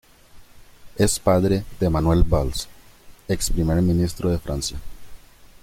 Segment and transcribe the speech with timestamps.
[0.95, 2.67] Es padre de Manuel Valls,
[3.27, 4.79] ex Primer Ministro de Francia.